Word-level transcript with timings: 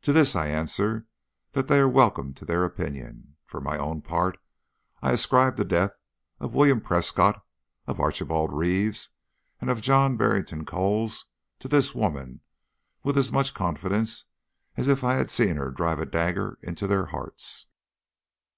To 0.00 0.14
this, 0.14 0.34
I 0.34 0.46
answer 0.48 1.04
that 1.52 1.68
they 1.68 1.78
are 1.78 1.86
welcome 1.90 2.32
to 2.32 2.46
their 2.46 2.64
opinion. 2.64 3.36
For 3.44 3.60
my 3.60 3.76
own 3.76 4.00
part, 4.00 4.38
I 5.02 5.12
ascribe 5.12 5.58
the 5.58 5.64
death 5.66 5.94
of 6.40 6.54
William 6.54 6.80
Prescott, 6.80 7.44
of 7.86 8.00
Archibald 8.00 8.50
Reeves, 8.50 9.10
and 9.60 9.68
of 9.68 9.82
John 9.82 10.16
Barrington 10.16 10.64
Cowles 10.64 11.26
to 11.58 11.68
this 11.68 11.94
woman 11.94 12.40
with 13.02 13.18
as 13.18 13.30
much 13.30 13.52
confidence 13.52 14.24
as 14.78 14.88
if 14.88 15.04
I 15.04 15.16
had 15.16 15.30
seen 15.30 15.56
her 15.56 15.70
drive 15.70 15.98
a 15.98 16.06
dagger 16.06 16.58
into 16.62 16.86
their 16.86 17.04
hearts. 17.04 17.66